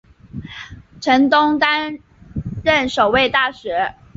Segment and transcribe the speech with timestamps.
[0.99, 1.99] 陈东担
[2.63, 3.71] 任首位大使。